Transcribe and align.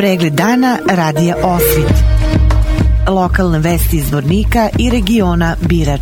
Pregled 0.00 0.32
dana 0.32 0.78
radija 0.90 1.36
Osvit. 1.42 1.94
Lokalne 3.08 3.58
vesti 3.58 3.96
iz 3.96 4.12
Vornika 4.12 4.68
i 4.78 4.90
regiona 4.90 5.56
Birač. 5.68 6.00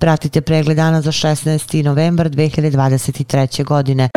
Pratite 0.00 0.40
pregled 0.40 0.76
dana 0.76 1.00
za 1.00 1.12
16. 1.12 1.84
novembar 1.84 2.28
2023. 2.30 3.64
godine. 3.64 4.08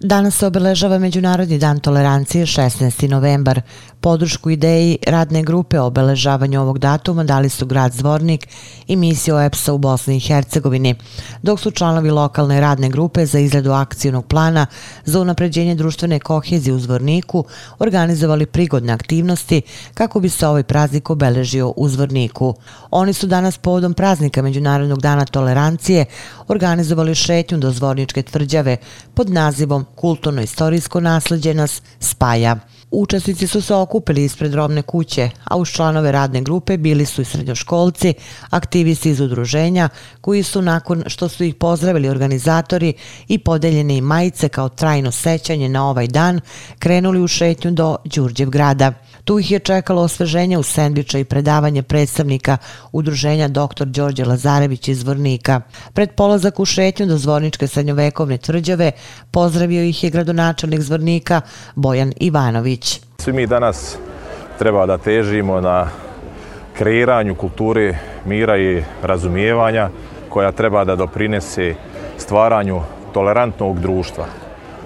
Danas 0.00 0.34
se 0.36 0.46
obeležava 0.46 0.98
Međunarodni 0.98 1.58
dan 1.58 1.78
tolerancije 1.78 2.46
16. 2.46 3.08
novembar. 3.08 3.60
Podršku 4.00 4.50
ideji 4.50 4.98
radne 5.06 5.42
grupe 5.42 5.80
o 5.80 5.86
obeležavanju 5.86 6.60
ovog 6.60 6.78
datuma 6.78 7.24
dali 7.24 7.48
su 7.48 7.66
grad 7.66 7.92
Zvornik 7.92 8.48
i 8.86 8.96
misija 8.96 9.36
OEPS-a 9.36 9.72
u 9.72 9.78
Bosni 9.78 10.16
i 10.16 10.20
Hercegovini, 10.20 10.94
dok 11.42 11.60
su 11.60 11.70
članovi 11.70 12.10
lokalne 12.10 12.60
radne 12.60 12.88
grupe 12.88 13.26
za 13.26 13.38
izradu 13.38 13.72
akcijnog 13.72 14.26
plana 14.26 14.66
za 15.04 15.20
unapređenje 15.20 15.74
društvene 15.74 16.20
kohezije 16.20 16.74
u 16.74 16.78
Zvorniku 16.78 17.44
organizovali 17.78 18.46
prigodne 18.46 18.92
aktivnosti 18.92 19.62
kako 19.94 20.20
bi 20.20 20.28
se 20.28 20.46
ovaj 20.46 20.62
praznik 20.62 21.10
obeležio 21.10 21.72
u 21.76 21.88
Zvorniku. 21.88 22.54
Oni 22.90 23.12
su 23.12 23.26
danas 23.26 23.58
povodom 23.58 23.94
praznika 23.94 24.42
Međunarodnog 24.42 25.00
dana 25.00 25.24
tolerancije 25.24 26.04
organizovali 26.48 27.14
šetnju 27.14 27.58
do 27.58 27.70
Zvorničke 27.70 28.22
tvrđave 28.22 28.76
pod 29.14 29.30
nazivom 29.30 29.85
Kulturno-istorijsko 29.94 31.00
nasljeđe 31.00 31.54
nas 31.54 31.82
spaja. 32.00 32.56
Učesnici 32.90 33.46
su 33.46 33.62
se 33.62 33.74
okupili 33.74 34.24
ispred 34.24 34.54
robne 34.54 34.82
kuće, 34.82 35.30
a 35.44 35.56
uz 35.56 35.68
članove 35.68 36.12
radne 36.12 36.40
grupe 36.40 36.76
bili 36.76 37.06
su 37.06 37.22
i 37.22 37.24
srednjoškolci, 37.24 38.14
aktivisti 38.50 39.10
iz 39.10 39.20
udruženja, 39.20 39.88
koji 40.20 40.42
su 40.42 40.62
nakon 40.62 41.02
što 41.06 41.28
su 41.28 41.44
ih 41.44 41.54
pozdravili 41.54 42.08
organizatori 42.08 42.94
i 43.28 43.38
podeljene 43.38 43.96
im 43.96 44.04
majice 44.04 44.48
kao 44.48 44.68
trajno 44.68 45.12
sećanje 45.12 45.68
na 45.68 45.88
ovaj 45.88 46.06
dan, 46.06 46.40
krenuli 46.78 47.20
u 47.20 47.28
šetnju 47.28 47.70
do 47.70 47.96
Đurđev 48.04 48.50
grada. 48.50 48.92
Tu 49.24 49.38
ih 49.38 49.50
je 49.50 49.58
čekalo 49.58 50.02
osveženje 50.02 50.58
u 50.58 50.62
sendviča 50.62 51.18
i 51.18 51.24
predavanje 51.24 51.82
predstavnika 51.82 52.56
udruženja 52.92 53.48
dr. 53.48 53.84
Đorđe 53.84 54.24
Lazarević 54.24 54.88
iz 54.88 55.02
Vrnika. 55.02 55.60
Pred 55.92 56.10
polazak 56.10 56.60
u 56.60 56.64
šetnju 56.64 57.06
do 57.06 57.18
Zvorničke 57.18 57.66
srednjovekovne 57.66 58.38
tvrđave 58.38 58.92
pozdravio 59.30 59.82
ih 59.82 60.04
je 60.04 60.10
gradonačelnik 60.10 60.80
Zvornika 60.80 61.40
Bojan 61.74 62.12
Ivanović. 62.20 62.75
Svi 63.18 63.32
mi 63.32 63.46
danas 63.46 63.98
treba 64.58 64.86
da 64.86 64.98
težimo 64.98 65.60
na 65.60 65.88
kreiranju 66.78 67.34
kulture 67.34 67.98
mira 68.24 68.58
i 68.58 68.82
razumijevanja 69.02 69.88
koja 70.28 70.52
treba 70.52 70.84
da 70.84 70.96
doprinese 70.96 71.74
stvaranju 72.18 72.80
tolerantnog 73.12 73.80
društva. 73.80 74.24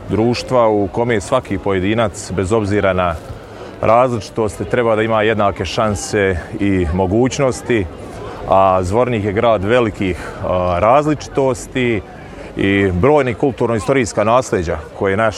Društva 0.08 0.68
u 0.68 0.88
kome 0.88 1.20
svaki 1.20 1.58
pojedinac, 1.58 2.30
bez 2.33 2.52
obzira 2.52 2.92
na 2.92 3.14
različitosti 3.80 4.64
treba 4.64 4.96
da 4.96 5.02
ima 5.02 5.22
jednake 5.22 5.64
šanse 5.64 6.36
i 6.61 6.86
mogućnosti, 6.94 7.86
a 8.48 8.83
Zvornik 8.83 9.24
je 9.24 9.33
grad 9.33 9.64
velikih 9.64 10.18
različitosti 10.78 12.02
i 12.56 12.91
brojni 12.92 13.34
kulturno-istorijska 13.34 14.24
nasljeđa 14.24 14.78
koje 14.98 15.16
naš 15.16 15.36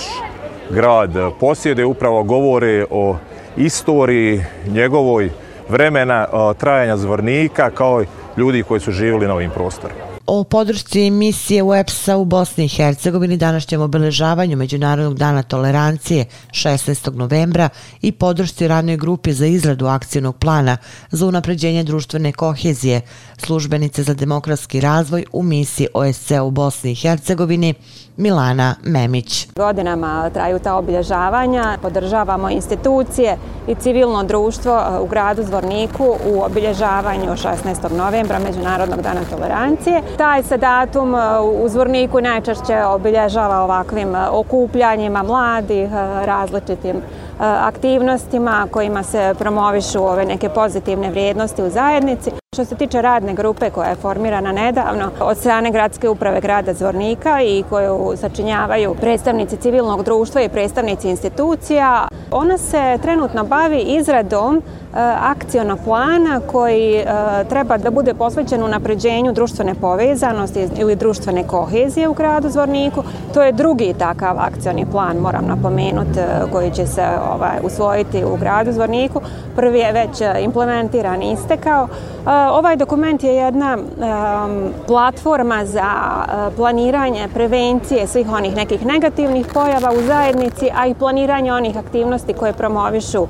grad 0.73 1.11
posjede 1.41 1.85
upravo 1.85 2.23
govore 2.23 2.85
o 2.91 3.17
istoriji 3.57 4.45
njegovoj 4.67 5.31
vremena 5.69 6.27
trajanja 6.59 6.97
Zvornika 6.97 7.71
kao 7.71 8.03
i 8.03 8.07
ljudi 8.37 8.63
koji 8.63 8.81
su 8.81 8.93
živjeli 8.93 9.27
na 9.27 9.35
ovim 9.35 9.51
prostorima. 9.51 10.12
O 10.35 10.45
podršci 10.45 11.11
misije 11.11 11.63
UEPS-a 11.63 12.17
u 12.17 12.25
Bosni 12.25 12.65
i 12.65 12.69
Hercegovini 12.69 13.37
današnjem 13.37 13.81
obeležavanju 13.81 14.57
Međunarodnog 14.57 15.15
dana 15.15 15.43
tolerancije 15.43 16.25
16. 16.51 17.15
novembra 17.15 17.69
i 18.01 18.13
podršci 18.13 18.69
radnoj 18.69 18.97
grupi 18.97 19.33
za 19.33 19.47
izradu 19.47 19.87
akcijnog 19.87 20.37
plana 20.37 20.77
za 21.11 21.27
unapređenje 21.27 21.85
društvene 21.85 22.33
kohezije 22.33 23.01
službenice 23.37 24.03
za 24.03 24.15
demokratski 24.15 24.81
razvoj 24.81 25.25
u 25.33 25.43
misiji 25.43 25.89
OSC 25.95 26.31
u 26.31 26.51
Bosni 26.51 26.93
i 26.93 26.95
Hercegovini 26.95 27.75
Milana 28.17 28.75
Memić. 28.83 29.49
Godinama 29.57 30.31
traju 30.31 30.59
ta 30.59 30.77
obilježavanja, 30.77 31.79
podržavamo 31.83 32.51
institucije 32.51 33.37
i 33.69 33.75
civilno 33.75 34.25
društvo 34.25 34.73
e, 34.73 34.99
u 34.99 35.07
gradu 35.07 35.43
Zvorniku 35.43 36.17
u 36.27 36.43
obilježavanju 36.43 37.31
16. 37.31 37.97
novembra 37.97 38.39
Međunarodnog 38.39 39.03
dana 39.03 39.21
tolerancije. 39.31 40.03
Taj 40.23 40.43
se 40.43 40.57
datum 40.57 41.15
e, 41.15 41.19
u 41.41 41.69
Zvorniku 41.69 42.21
najčešće 42.21 42.85
obilježava 42.85 43.63
ovakvim 43.65 44.15
e, 44.15 44.29
okupljanjima 44.31 45.23
mladih, 45.23 45.89
e, 45.93 46.27
različitim 46.27 46.97
E, 47.41 47.45
aktivnostima 47.45 48.67
kojima 48.71 49.03
se 49.03 49.35
promovišu 49.39 50.05
ove 50.05 50.25
neke 50.25 50.49
pozitivne 50.49 51.11
vrijednosti 51.11 51.63
u 51.63 51.71
zajednici. 51.71 52.31
Što 52.55 52.65
se 52.65 52.75
tiče 52.75 53.03
radne 53.03 53.35
grupe 53.35 53.71
koja 53.71 53.89
je 53.89 53.97
formirana 53.97 54.53
nedavno 54.53 55.11
od 55.21 55.39
strane 55.39 55.71
gradske 55.71 56.09
uprave 56.09 56.41
grada 56.41 56.75
Zvornika 56.75 57.43
i 57.43 57.65
koju 57.71 58.13
sačinjavaju 58.17 58.95
predstavnici 59.01 59.57
civilnog 59.57 60.05
društva 60.05 60.43
i 60.43 60.49
predstavnici 60.49 61.09
institucija, 61.09 62.09
ona 62.31 62.59
se 62.59 62.99
trenutno 63.03 63.45
bavi 63.45 63.81
izradom 63.81 64.63
Eh, 64.93 64.99
akcijona 65.21 65.77
plana 65.77 66.41
koji 66.53 66.95
e, 66.95 67.05
treba 67.49 67.77
da 67.79 67.91
bude 67.91 68.15
posvećen 68.15 68.65
u 68.65 68.69
napređenju 68.69 69.33
društvene 69.33 69.75
povezanosti 69.75 70.69
ili 70.79 70.97
društvene 70.97 71.47
kohezije 71.47 72.09
u 72.09 72.13
gradu 72.13 72.51
Zvorniku. 72.51 73.03
To 73.35 73.43
je 73.43 73.53
drugi 73.53 73.95
takav 73.99 74.39
akcijoni 74.39 74.87
plan, 74.93 75.17
moram 75.17 75.47
napomenuti, 75.47 76.19
e, 76.21 76.25
koji 76.53 76.71
će 76.71 76.87
se 76.87 77.03
ovaj, 77.35 77.59
usvojiti 77.63 78.25
u 78.25 78.37
gradu 78.37 78.73
Zvorniku. 78.73 79.21
Prvi 79.57 79.79
je 79.79 79.93
već 79.93 80.21
e, 80.21 80.35
implementiran 80.41 81.23
i 81.23 81.33
istekao. 81.33 81.89
E, 81.89 82.31
ovaj 82.51 82.77
dokument 82.77 83.25
je 83.25 83.35
jedna 83.35 83.79
e, 83.79 83.83
platforma 84.87 85.65
za 85.65 85.93
planiranje 86.57 87.29
prevencije 87.35 88.07
svih 88.07 88.33
onih 88.33 88.57
nekih 88.57 88.87
negativnih 88.87 89.47
pojava 89.55 89.93
u 89.99 90.03
zajednici, 90.03 90.71
a 90.77 90.87
i 90.87 90.95
planiranje 90.95 91.53
onih 91.53 91.79
aktivnosti 91.79 92.33
koje 92.33 92.53
promovišu 92.53 93.27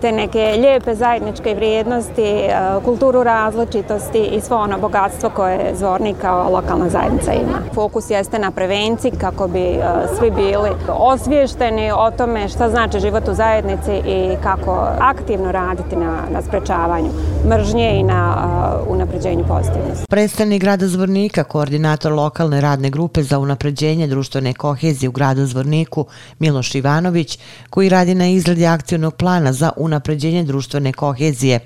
te 0.00 0.12
neke 0.12 0.54
lijepe 0.58 0.94
zajedničke 0.94 1.54
vrijednosti, 1.54 2.48
kulturu 2.84 3.22
različitosti 3.22 4.24
i 4.24 4.40
svo 4.40 4.56
ono 4.56 4.78
bogatstvo 4.78 5.30
koje 5.30 5.74
Zvornik 5.74 6.16
kao 6.20 6.50
lokalna 6.50 6.88
zajednica 6.88 7.32
ima. 7.32 7.58
Fokus 7.74 8.10
jeste 8.10 8.38
na 8.38 8.50
prevenciji 8.50 9.10
kako 9.20 9.48
bi 9.48 9.78
svi 10.18 10.30
bili 10.30 10.70
osvješteni 10.88 11.92
o 11.92 12.10
tome 12.10 12.48
šta 12.48 12.68
znači 12.68 13.00
život 13.00 13.15
u 13.28 13.34
zajednici 13.34 13.92
i 14.06 14.36
kako 14.42 14.88
aktivno 14.98 15.52
raditi 15.52 15.96
na, 15.96 16.22
na 16.30 16.42
sprečavanju 16.42 17.10
mržnje 17.48 18.00
i 18.00 18.02
na 18.02 18.36
uh, 18.36 18.94
unapređenju 18.94 19.44
pozitivnosti. 19.48 20.06
Predstavnik 20.08 20.62
grada 20.62 20.88
Zvornika, 20.88 21.44
koordinator 21.44 22.12
lokalne 22.12 22.60
radne 22.60 22.90
grupe 22.90 23.22
za 23.22 23.38
unapređenje 23.38 24.06
društvene 24.06 24.54
kohezije 24.54 25.08
u 25.08 25.12
gradu 25.12 25.46
Zvorniku, 25.46 26.06
Miloš 26.38 26.74
Ivanović, 26.74 27.38
koji 27.70 27.88
radi 27.88 28.14
na 28.14 28.26
izradi 28.26 28.66
akcijnog 28.66 29.14
plana 29.14 29.52
za 29.52 29.70
unapređenje 29.76 30.44
društvene 30.44 30.92
kohezije. 30.92 31.60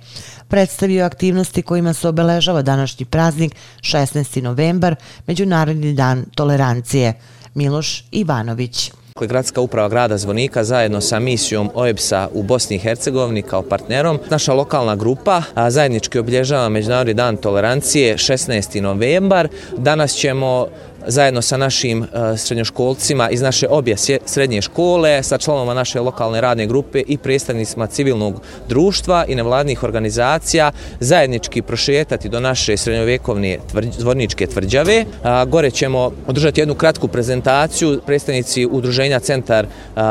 Predstavio 0.49 1.05
aktivnosti 1.05 1.63
kojima 1.63 1.93
se 1.93 2.09
obeležava 2.09 2.63
današnji 2.63 3.07
praznik 3.07 3.55
16. 3.81 4.43
novembar, 4.43 4.95
Međunarodni 5.27 5.93
dan 5.93 6.25
tolerancije. 6.35 7.15
Miloš 7.55 8.05
Ivanović. 8.11 8.93
Dakle, 9.21 9.29
gradska 9.29 9.61
uprava 9.61 9.89
grada 9.89 10.19
Zvonika 10.19 10.65
zajedno 10.65 11.01
sa 11.01 11.19
misijom 11.19 11.71
OEBS-a 11.75 12.29
u 12.33 12.43
Bosni 12.43 12.77
i 12.77 12.79
Hercegovini 12.79 13.43
kao 13.43 13.63
partnerom. 13.63 14.19
Naša 14.31 14.53
lokalna 14.53 14.97
grupa 14.97 15.43
zajednički 15.69 16.19
obilježava 16.19 16.69
Međunarodni 16.69 17.15
dan 17.15 17.37
tolerancije 17.37 18.17
16. 18.17 18.81
novembar. 18.81 19.49
Danas 19.77 20.13
ćemo 20.13 20.67
zajedno 21.07 21.43
sa 21.43 21.57
našim 21.57 22.03
e, 22.03 22.07
srednjoškolcima 22.37 23.31
iz 23.31 23.43
naše 23.43 23.69
obje 23.69 23.97
srednje 24.25 24.63
škole, 24.63 25.23
sa 25.23 25.39
članovima 25.39 25.75
naše 25.75 26.01
lokalne 26.01 26.41
radne 26.41 26.67
grupe 26.67 27.03
i 27.07 27.19
predstavnicima 27.19 27.87
civilnog 27.87 28.41
društva 28.69 29.25
i 29.29 29.35
nevladnih 29.35 29.83
organizacija 29.83 30.73
zajednički 31.01 31.63
prošetati 31.63 32.29
do 32.29 32.41
naše 32.41 32.77
srednjovekovne 32.77 33.59
zvorničke 33.99 34.47
tvrđave. 34.47 35.05
Gore 35.47 35.71
ćemo 35.71 36.11
održati 36.27 36.61
jednu 36.61 36.75
kratku 36.75 37.09
prezentaciju. 37.09 38.01
Predstavnici 38.07 38.67
udruženja 38.67 39.21
Centar 39.21 39.67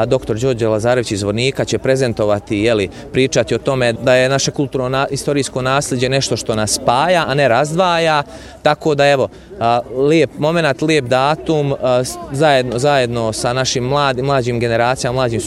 dr. 0.07 0.35
Đorđe 0.35 0.67
Lazarević 0.67 1.11
iz 1.11 1.19
Zvornika 1.19 1.65
će 1.65 1.77
prezentovati, 1.77 2.57
jeli, 2.57 2.89
pričati 3.11 3.55
o 3.55 3.57
tome 3.57 3.93
da 3.93 4.15
je 4.15 4.29
naše 4.29 4.51
kulturno-istorijsko 4.51 5.61
nasljeđe 5.61 6.09
nešto 6.09 6.37
što 6.37 6.55
nas 6.55 6.71
spaja, 6.71 7.25
a 7.27 7.33
ne 7.33 7.47
razdvaja. 7.47 8.23
Tako 8.63 8.95
da, 8.95 9.09
evo, 9.09 9.27
lijep 10.09 10.29
moment 10.37 10.78
lijep 10.81 11.05
datum 11.05 11.73
zajedno, 12.31 12.79
zajedno 12.79 13.33
sa 13.33 13.53
našim 13.53 13.83
mladim, 13.83 14.25
mlađim 14.25 14.59
generacijama, 14.59 15.15
mlađim 15.15 15.41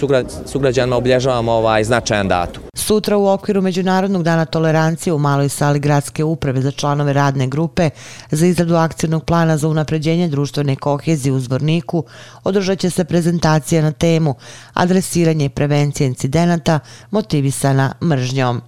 sugrađanima 0.47 0.97
obilježavamo 0.97 1.53
ovaj 1.53 1.85
značajan 1.85 2.29
datum. 2.29 2.63
Sutra 2.75 3.17
u 3.17 3.29
okviru 3.29 3.63
Međunarodnog 3.63 4.23
dana 4.23 4.45
tolerancije 4.45 5.13
u 5.13 5.19
maloj 5.19 5.49
sali 5.49 5.79
gradske 5.79 6.25
uprave 6.25 6.63
za 6.63 6.71
članove 6.71 7.13
radne 7.13 7.47
grupe 7.47 7.91
za 8.31 8.47
izradu 8.47 8.75
akcijnog 8.77 9.25
plana 9.25 9.57
za 9.57 9.69
unapređenje 9.69 10.29
društvene 10.29 10.77
kohezije 10.77 11.33
u 11.33 11.41
Zvorniku 11.41 12.05
održat 12.45 12.79
će 12.79 12.91
se 12.91 13.05
prezentacija 13.05 13.83
na 13.83 13.93
temu 13.93 14.35
adresiranje 14.75 15.45
i 15.45 15.49
prevencije 15.49 16.07
incidenata 16.07 16.81
motivisana 17.11 17.93
mržnjom. 18.03 18.63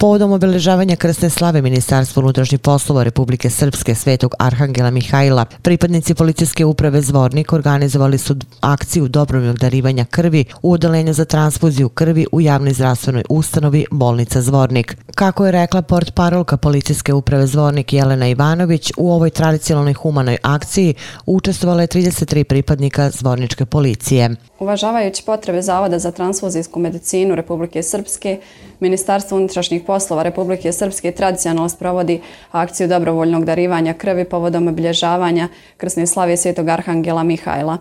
Povodom 0.00 0.32
obeležavanja 0.32 0.96
krsne 0.96 1.28
slave 1.30 1.62
Ministarstvo 1.62 2.20
unutrašnjih 2.22 2.60
poslova 2.60 3.02
Republike 3.02 3.50
Srpske 3.50 3.94
Svetog 3.94 4.34
Arhangela 4.38 4.90
Mihajla, 4.90 5.44
pripadnici 5.44 6.14
policijske 6.14 6.64
uprave 6.64 7.02
Zvornik 7.02 7.52
organizovali 7.52 8.18
su 8.18 8.36
akciju 8.60 9.08
dobrovoljnog 9.08 9.58
darivanja 9.58 10.04
krvi 10.04 10.44
u 10.62 10.72
odelenju 10.72 11.12
za 11.12 11.24
transfuziju 11.24 11.88
krvi 11.88 12.26
u 12.32 12.40
javnoj 12.40 12.72
zdravstvenoj 12.72 13.24
ustanovi 13.28 13.86
Bolnica 13.90 14.42
Zvornik. 14.42 14.96
Kako 15.14 15.46
je 15.46 15.52
rekla 15.52 15.82
port 15.82 16.14
parolka 16.14 16.56
policijske 16.56 17.12
uprave 17.12 17.46
Zvornik 17.46 17.92
Jelena 17.92 18.28
Ivanović, 18.28 18.92
u 18.96 19.12
ovoj 19.12 19.30
tradicionalnoj 19.30 19.94
humanoj 19.94 20.38
akciji 20.42 20.94
učestvovalo 21.26 21.80
je 21.80 21.88
33 21.88 22.44
pripadnika 22.44 23.10
Zvorničke 23.10 23.66
policije. 23.66 24.36
Uvažavajući 24.60 25.22
potrebe 25.24 25.62
Zavoda 25.62 25.98
za 25.98 26.10
transfuzijsku 26.10 26.80
medicinu 26.80 27.34
Republike 27.34 27.82
Srpske, 27.82 28.38
Ministarstvo 28.80 29.36
unutrašnjih 29.36 29.82
poslova 29.86 30.22
Republike 30.22 30.72
Srpske 30.72 31.12
tradicionalno 31.12 31.68
sprovodi 31.68 32.20
akciju 32.50 32.88
dobrovoljnog 32.88 33.44
darivanja 33.44 33.94
krvi 33.94 34.24
povodom 34.24 34.68
obilježavanja 34.68 35.48
krsne 35.76 36.06
slave 36.06 36.36
Svetog 36.36 36.68
Arhangela 36.68 37.22
Mihajla. 37.22 37.74
E, 37.74 37.78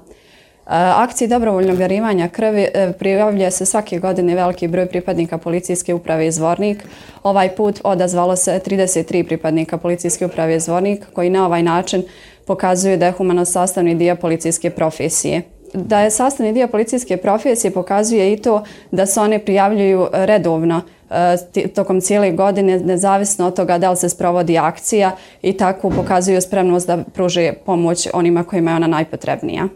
akciji 0.96 1.28
dobrovoljnog 1.28 1.78
darivanja 1.78 2.28
krvi 2.28 2.68
e, 2.74 2.94
prijavlja 3.00 3.52
se 3.52 3.66
svake 3.66 4.00
godine 4.00 4.36
veliki 4.36 4.68
broj 4.68 4.86
pripadnika 4.86 5.38
policijske 5.38 5.94
uprave 5.94 6.31
Zvornik. 6.31 6.84
Ovaj 7.24 7.56
put 7.56 7.81
odazvalo 7.84 8.36
se 8.36 8.60
33 8.66 9.28
pripadnika 9.28 9.78
policijske 9.78 10.26
uprave 10.26 10.60
Zvornik 10.60 11.06
koji 11.14 11.30
na 11.30 11.46
ovaj 11.46 11.64
način 11.64 12.04
pokazuju 12.46 12.98
da 12.98 13.06
je 13.06 13.12
humano 13.12 13.46
sastavni 13.46 13.96
dio 13.96 14.16
policijske 14.16 14.70
profesije 14.70 15.59
da 15.74 16.00
je 16.00 16.12
sastavni 16.12 16.54
dio 16.54 16.68
policijske 16.68 17.18
profesije 17.18 17.71
pokazuje 17.71 18.33
i 18.33 18.38
to 18.38 18.63
da 18.92 19.06
se 19.06 19.19
one 19.19 19.39
prijavljuju 19.39 20.07
redovno 20.13 20.81
e, 21.10 21.68
tokom 21.68 22.01
cijele 22.01 22.31
godine, 22.31 22.80
nezavisno 22.80 23.48
od 23.48 23.56
toga 23.56 23.77
da 23.77 23.89
li 23.89 23.98
se 23.98 24.10
sprovodi 24.10 24.57
akcija 24.57 25.12
i 25.42 25.54
tako 25.54 25.89
pokazuju 25.89 26.42
spremnost 26.42 26.88
da 26.88 27.04
pruže 27.13 27.54
pomoć 27.66 28.07
onima 28.13 28.44
kojima 28.44 28.71
je 28.71 28.75
ona 28.75 28.88
najpotrebnija. 28.88 29.68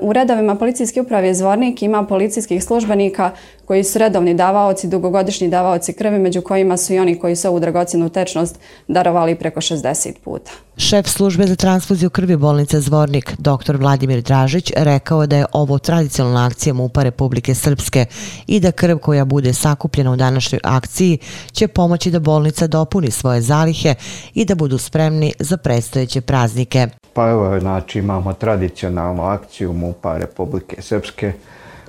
U 0.00 0.12
redovima 0.12 0.54
policijske 0.54 1.00
uprave 1.00 1.34
Zvornik 1.34 1.82
ima 1.82 2.06
policijskih 2.06 2.64
službenika 2.64 3.30
koji 3.64 3.84
su 3.84 3.98
redovni 3.98 4.34
davaoci, 4.34 4.88
dugogodišnji 4.88 5.48
davaoci 5.48 5.92
krvi, 5.92 6.18
među 6.18 6.42
kojima 6.42 6.76
su 6.76 6.94
i 6.94 6.98
oni 6.98 7.18
koji 7.18 7.36
su 7.36 7.48
ovu 7.48 7.60
dragocinu 7.60 8.08
tečnost 8.08 8.58
darovali 8.88 9.34
preko 9.34 9.60
60 9.60 10.12
puta. 10.24 10.50
Šef 10.78 11.08
službe 11.08 11.46
za 11.46 11.56
transfuziju 11.56 12.10
krvi 12.10 12.36
bolnice 12.36 12.80
Zvornik, 12.80 13.34
dr. 13.38 13.76
Vladimir 13.76 14.22
Dražić, 14.22 14.72
rekao 14.76 15.26
da 15.26 15.36
je 15.36 15.46
ovo 15.52 15.78
tradicionalna 15.78 16.46
akcija 16.46 16.74
MUPA 16.74 17.02
Republike 17.02 17.54
Srpske 17.54 18.06
i 18.46 18.60
da 18.60 18.72
krv 18.72 18.98
koja 18.98 19.24
bude 19.24 19.52
sakupljena 19.52 20.12
u 20.12 20.16
današnjoj 20.16 20.60
akciji 20.64 21.18
će 21.52 21.68
pomoći 21.68 22.10
da 22.10 22.18
bolnica 22.18 22.66
dopuni 22.66 23.10
svoje 23.10 23.40
zalihe 23.40 23.94
i 24.34 24.44
da 24.44 24.54
budu 24.54 24.78
spremni 24.78 25.32
za 25.38 25.56
predstojeće 25.56 26.20
praznike. 26.20 26.88
Pa 27.12 27.28
evo, 27.30 27.60
znači 27.60 27.98
imamo 27.98 28.32
tradicionalnu 28.32 29.22
akciju 29.22 29.72
MUPA 29.72 30.18
Republike 30.18 30.82
Srpske. 30.82 31.32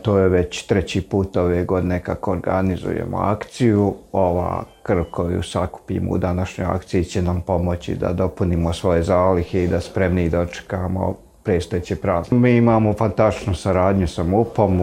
To 0.08 0.18
je 0.18 0.30
već 0.30 0.64
treći 0.64 1.02
put 1.02 1.38
ove 1.38 1.64
godine 1.64 2.00
kako 2.00 2.32
organizujemo 2.32 3.18
akciju. 3.18 3.94
Ova 4.12 4.64
krv 4.84 5.04
koju 5.12 5.44
sakupimo 5.44 6.12
u 6.12 6.18
današnjoj 6.18 6.68
akciji 6.68 7.04
će 7.04 7.22
nam 7.22 7.42
pomoći 7.42 7.96
da 7.96 8.14
dopunimo 8.14 8.74
svoje 8.74 9.04
zalihe 9.04 9.64
i 9.64 9.68
da 9.68 9.82
spremni 9.82 10.30
dočekamo 10.30 11.16
prestojeće 11.44 11.96
prazne. 11.96 12.38
Mi 12.38 12.58
imamo 12.58 12.94
fantastičnu 12.94 13.56
saradnju 13.56 14.08
sa 14.08 14.24
MUP-om, 14.24 14.82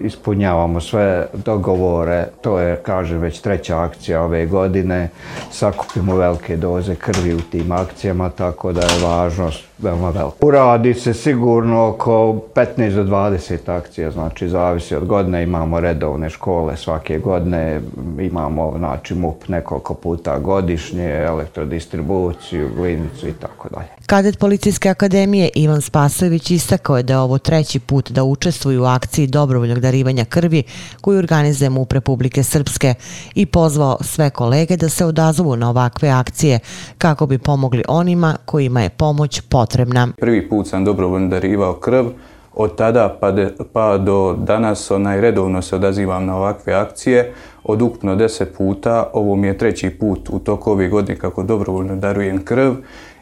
ispunjavamo 0.00 0.80
sve 0.80 1.26
dogovore, 1.44 2.26
to 2.40 2.58
je, 2.58 2.76
kaže, 2.76 3.18
već 3.18 3.40
treća 3.40 3.80
akcija 3.80 4.22
ove 4.22 4.46
godine. 4.46 5.08
Sakupimo 5.50 6.16
velike 6.16 6.56
doze 6.56 6.94
krvi 6.94 7.34
u 7.34 7.40
tim 7.40 7.72
akcijama, 7.72 8.30
tako 8.30 8.72
da 8.72 8.80
je 8.80 9.04
važnost 9.04 9.71
veoma 9.82 10.10
veliko. 10.10 10.46
Uradi 10.46 10.94
se 10.94 11.14
sigurno 11.14 11.88
oko 11.88 12.40
15 12.54 12.94
do 12.94 13.04
20 13.04 13.70
akcija, 13.70 14.10
znači 14.10 14.48
zavisi 14.48 14.94
od 14.94 15.04
godine. 15.04 15.42
Imamo 15.42 15.80
redovne 15.80 16.30
škole 16.30 16.76
svake 16.76 17.18
godine, 17.18 17.80
imamo 18.20 18.74
znači, 18.78 19.14
MUP 19.14 19.48
nekoliko 19.48 19.94
puta 19.94 20.38
godišnje, 20.38 21.10
elektrodistribuciju, 21.10 22.70
glinicu 22.76 23.28
i 23.28 23.32
tako 23.32 23.68
dalje. 23.68 23.88
Kadet 24.06 24.38
Policijske 24.38 24.88
akademije 24.88 25.50
Ivan 25.54 25.80
Spasović 25.80 26.50
istakao 26.50 26.96
je 26.96 27.02
da 27.02 27.12
je 27.12 27.18
ovo 27.18 27.38
treći 27.38 27.80
put 27.80 28.10
da 28.10 28.24
učestvuju 28.24 28.82
u 28.82 28.86
akciji 28.86 29.26
dobrovoljnog 29.26 29.80
darivanja 29.80 30.24
krvi 30.24 30.62
koju 31.00 31.18
organizuje 31.18 31.70
MUP 31.70 31.92
Republike 31.92 32.42
Srpske 32.42 32.94
i 33.34 33.46
pozvao 33.46 33.98
sve 34.00 34.30
kolege 34.30 34.76
da 34.76 34.88
se 34.88 35.04
odazovu 35.04 35.56
na 35.56 35.70
ovakve 35.70 36.08
akcije 36.08 36.58
kako 36.98 37.26
bi 37.26 37.38
pomogli 37.38 37.82
onima 37.88 38.36
kojima 38.44 38.82
je 38.82 38.88
pomoć 38.88 39.40
potrebna 39.40 39.71
potrebna. 39.72 40.08
Prvi 40.16 40.48
put 40.48 40.68
sam 40.68 40.84
dobrovoljno 40.84 41.28
darivao 41.28 41.72
krv, 41.72 42.06
od 42.54 42.76
tada 42.76 43.16
pa, 43.20 43.30
de, 43.30 43.48
pa 43.72 43.98
do 43.98 44.36
danas 44.38 44.90
onaj 44.90 45.20
redovno 45.20 45.62
se 45.62 45.76
odazivam 45.76 46.26
na 46.26 46.36
ovakve 46.36 46.74
akcije. 46.74 47.32
Od 47.64 47.82
ukupno 47.82 48.16
deset 48.16 48.56
puta, 48.58 49.10
ovo 49.12 49.36
mi 49.36 49.46
je 49.46 49.58
treći 49.58 49.90
put 49.90 50.28
u 50.30 50.38
toku 50.38 50.70
ove 50.70 50.88
godine 50.88 51.18
kako 51.18 51.42
dobrovoljno 51.42 51.96
darujem 51.96 52.44
krv 52.44 52.72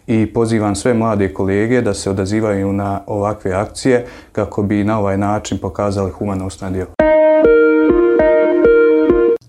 i 0.07 0.27
pozivam 0.27 0.75
sve 0.75 0.95
mlade 0.95 1.35
kolege 1.35 1.81
da 1.81 1.95
se 1.95 2.11
odazivaju 2.11 2.73
na 2.73 3.01
ovakve 3.07 3.53
akcije 3.53 4.07
kako 4.33 4.63
bi 4.63 4.85
na 4.85 4.99
ovaj 4.99 5.19
način 5.19 5.59
pokazali 5.59 6.11
humanost 6.11 6.61
na 6.61 6.71
djelu. 6.71 7.10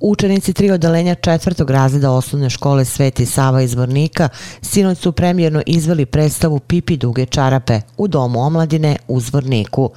Učenici 0.03 0.53
tri 0.53 0.71
odalenja 0.71 1.15
četvrtog 1.15 1.69
razreda 1.69 2.11
osnovne 2.11 2.49
škole 2.49 2.85
Sveti 2.85 3.25
Sava 3.25 3.61
iz 3.61 3.73
Vornika 3.73 4.29
sinoć 4.61 4.97
su 4.97 5.11
premijerno 5.11 5.61
izveli 5.65 6.05
predstavu 6.05 6.59
Pipi 6.59 6.97
duge 6.97 7.25
čarape 7.25 7.81
u 7.97 8.07
Domu 8.07 8.41
omladine 8.41 8.97
u 9.07 9.19
Zvorniku. 9.19 9.89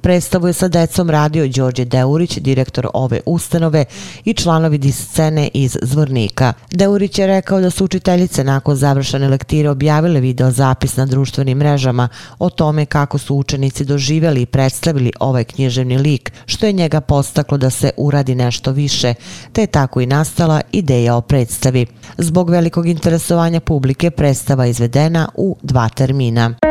Predstavu 0.00 0.46
je 0.46 0.52
sa 0.52 0.68
decom 0.68 1.10
radio 1.10 1.48
Đorđe 1.48 1.84
Deurić, 1.84 2.38
direktor 2.38 2.88
ove 2.94 3.20
ustanove 3.26 3.84
i 4.24 4.34
članovi 4.34 4.78
discene 4.78 5.48
iz 5.54 5.76
Zvornika. 5.82 6.52
Deurić 6.70 7.18
je 7.18 7.26
rekao 7.26 7.60
da 7.60 7.70
su 7.70 7.84
učiteljice 7.84 8.44
nakon 8.44 8.76
završene 8.76 9.28
lektire 9.28 9.70
objavile 9.70 10.20
video 10.20 10.50
zapis 10.50 10.96
na 10.96 11.06
društvenim 11.06 11.58
mrežama 11.58 12.08
o 12.38 12.50
tome 12.50 12.86
kako 12.86 13.18
su 13.18 13.36
učenici 13.36 13.84
doživjeli 13.84 14.42
i 14.42 14.46
predstavili 14.46 15.12
ovaj 15.20 15.44
književni 15.44 15.98
lik, 15.98 16.32
što 16.46 16.66
je 16.66 16.72
njega 16.72 17.00
postaklo 17.00 17.58
da 17.58 17.70
se 17.70 17.90
uradi 17.96 18.34
nešto 18.34 18.72
više, 18.72 19.14
te 19.52 19.60
je 19.60 19.66
tako 19.66 20.00
i 20.00 20.06
nastala 20.06 20.60
ideja 20.72 21.16
o 21.16 21.20
predstavi. 21.20 21.86
Zbog 22.18 22.50
velikog 22.50 22.86
interesovanja 22.86 23.60
publike 23.60 24.10
predstava 24.10 24.66
izvedena 24.66 25.28
u 25.34 25.56
dva 25.62 25.88
termina. 25.88 26.69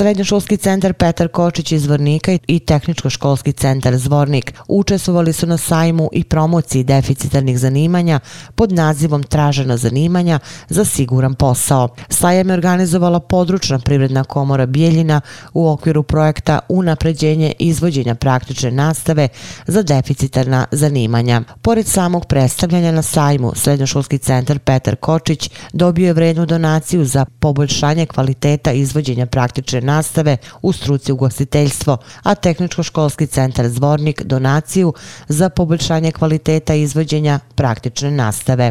Srednjoškolski 0.00 0.56
centar 0.56 0.92
Petar 0.92 1.28
Kočić 1.28 1.72
iz 1.72 1.82
Zvornika 1.82 2.38
i 2.46 2.58
Tehničko-školski 2.58 3.52
centar 3.52 3.96
Zvornik 3.96 4.54
učestvovali 4.68 5.32
su 5.32 5.46
na 5.46 5.56
sajmu 5.56 6.08
i 6.12 6.24
promociji 6.24 6.84
deficitarnih 6.84 7.58
zanimanja 7.58 8.20
pod 8.54 8.72
nazivom 8.72 9.22
Tražena 9.22 9.76
zanimanja 9.76 10.38
za 10.68 10.84
siguran 10.84 11.34
posao. 11.34 11.88
Sajam 12.08 12.48
je 12.48 12.54
organizovala 12.54 13.20
područna 13.20 13.78
privredna 13.78 14.24
komora 14.24 14.66
Bijeljina 14.66 15.20
u 15.54 15.68
okviru 15.68 16.02
projekta 16.02 16.58
Unapređenje 16.68 17.52
izvođenja 17.58 18.14
praktične 18.14 18.70
nastave 18.70 19.28
za 19.66 19.82
deficitarna 19.82 20.66
zanimanja. 20.70 21.42
Pored 21.62 21.86
samog 21.86 22.26
predstavljanja 22.26 22.92
na 22.92 23.02
sajmu, 23.02 23.52
Srednjoškolski 23.54 24.18
centar 24.18 24.58
Petar 24.58 24.96
Kočić 24.96 25.50
dobio 25.72 26.06
je 26.06 26.12
vrednu 26.12 26.46
donaciju 26.46 27.04
za 27.04 27.24
poboljšanje 27.40 28.06
kvaliteta 28.06 28.72
izvođenja 28.72 29.26
praktične 29.26 29.89
nastave 29.90 30.36
u 30.62 30.72
struci 30.72 31.12
ugostiteljstvo, 31.12 31.98
a 32.22 32.34
Tehničko-školski 32.34 33.26
centar 33.26 33.68
Zvornik 33.68 34.22
donaciju 34.22 34.94
za 35.28 35.48
poboljšanje 35.48 36.12
kvaliteta 36.12 36.74
izvođenja 36.74 37.38
praktične 37.54 38.10
nastave. 38.10 38.70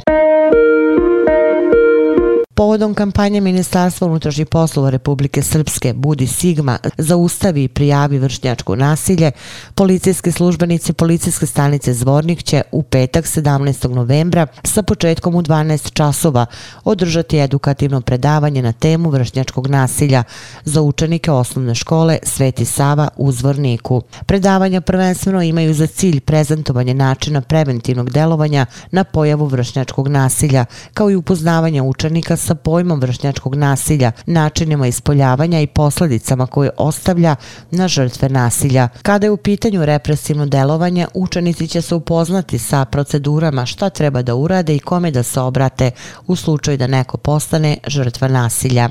Povodom 2.60 2.94
kampanje 2.94 3.42
Ministarstva 3.42 4.08
unutrašnjih 4.08 4.48
poslova 4.48 4.90
Republike 4.90 5.42
Srpske 5.42 5.94
Budi 5.94 6.28
Sigma 6.28 6.78
zaustavi 6.98 7.64
i 7.64 7.68
prijavi 7.68 8.20
vršnjačko 8.20 8.76
nasilje, 8.76 9.32
policijski 9.76 10.32
službenici 10.32 10.94
policijske 10.94 11.46
stanice 11.46 11.94
Zvornik 11.94 12.44
će 12.44 12.62
u 12.72 12.84
petak 12.84 13.26
17. 13.26 13.88
novembra 13.94 14.48
sa 14.64 14.84
početkom 14.84 15.36
u 15.36 15.42
12 15.42 15.94
časova 15.94 16.46
održati 16.84 17.40
edukativno 17.40 18.02
predavanje 18.02 18.62
na 18.62 18.72
temu 18.72 19.10
vršnjačkog 19.10 19.68
nasilja 19.68 20.24
za 20.64 20.82
učenike 20.82 21.32
osnovne 21.32 21.76
škole 21.76 22.18
Sveti 22.24 22.66
Sava 22.66 23.08
u 23.18 23.32
Zvorniku. 23.32 24.02
Predavanja 24.26 24.82
prvenstveno 24.82 25.42
imaju 25.42 25.74
za 25.74 25.88
cilj 25.88 26.20
prezentovanje 26.20 26.94
načina 26.94 27.42
preventivnog 27.42 28.10
delovanja 28.10 28.66
na 28.92 29.04
pojavu 29.04 29.46
vršnjačkog 29.46 30.08
nasilja, 30.08 30.66
kao 30.94 31.12
i 31.12 31.16
upoznavanje 31.16 31.82
učenika 31.82 32.38
sa 32.49 32.49
sa 32.50 32.56
pojmom 32.56 33.00
vršnjačkog 33.00 33.56
nasilja, 33.56 34.12
načinima 34.26 34.88
ispoljavanja 34.88 35.62
i 35.62 35.68
posledicama 35.68 36.48
koje 36.48 36.70
ostavlja 36.78 37.36
na 37.72 37.88
žrtve 37.88 38.30
nasilja. 38.30 38.88
Kada 39.02 39.28
je 39.28 39.32
u 39.32 39.38
pitanju 39.38 39.86
represivno 39.86 40.46
delovanje, 40.46 41.08
učenici 41.14 41.68
će 41.68 41.82
se 41.82 41.96
upoznati 41.96 42.60
sa 42.60 42.86
procedurama 42.86 43.66
šta 43.66 43.90
treba 43.90 44.22
da 44.22 44.36
urade 44.36 44.76
i 44.76 44.80
kome 44.80 45.12
da 45.12 45.24
se 45.24 45.40
obrate 45.40 45.92
u 46.28 46.36
slučaju 46.36 46.78
da 46.78 46.88
neko 46.88 47.18
postane 47.18 47.78
žrtva 47.88 48.28
nasilja. 48.28 48.90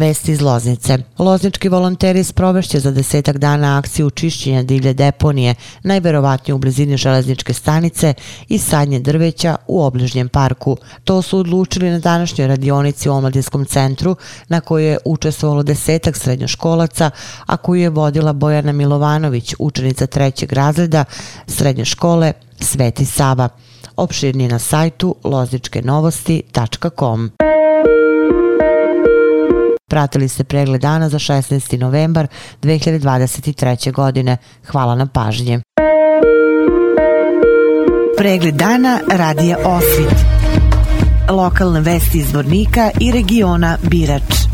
Vesti 0.00 0.32
iz 0.32 0.40
Loznice. 0.40 0.98
Loznički 1.18 1.68
volonteri 1.68 2.24
sprovešće 2.24 2.80
za 2.80 2.90
desetak 2.90 3.38
dana 3.38 3.78
akciju 3.78 4.10
čišćenja 4.10 4.62
divlje 4.62 4.94
deponije, 4.94 5.54
najverovatnije 5.82 6.54
u 6.54 6.58
blizini 6.58 6.96
železničke 6.96 7.52
stanice 7.52 8.14
i 8.48 8.58
sadnje 8.58 9.00
drveća 9.00 9.56
u 9.66 9.82
obližnjem 9.82 10.28
parku. 10.28 10.76
To 11.04 11.22
su 11.22 11.38
odlučili 11.38 11.90
na 11.90 11.98
današnjoj 11.98 12.48
radionici 12.48 13.08
u 13.08 13.12
Omladinskom 13.12 13.64
centru, 13.64 14.16
na 14.48 14.60
kojoj 14.60 14.90
je 14.90 14.98
učestvovalo 15.04 15.62
desetak 15.62 16.16
srednjoškolaca, 16.16 17.10
a 17.46 17.56
koju 17.56 17.82
je 17.82 17.90
vodila 17.90 18.32
Bojana 18.32 18.72
Milovanović, 18.72 19.54
učenica 19.58 20.06
trećeg 20.06 20.52
razreda 20.52 21.04
srednje 21.46 21.84
škole 21.84 22.32
Sveti 22.60 23.04
Sava. 23.04 23.48
Opširnije 23.96 24.48
na 24.48 24.58
sajtu 24.58 25.14
lozničkenovosti.com. 25.24 27.30
Pratili 29.90 30.28
ste 30.28 30.44
pregled 30.44 30.80
dana 30.80 31.08
za 31.08 31.18
16. 31.18 31.78
novembar 31.78 32.26
2023. 32.62 33.92
godine. 33.92 34.36
Hvala 34.66 34.94
na 34.94 35.06
pažnje. 35.06 35.60
Pregled 38.16 38.54
dana 38.54 39.00
radija 39.12 39.56
Osvit. 39.64 40.14
Lokalne 41.30 41.80
vesti 41.80 42.18
iz 42.18 42.32
Vornika 42.34 42.90
i 43.00 43.12
regiona 43.12 43.78
Birač. 43.82 44.49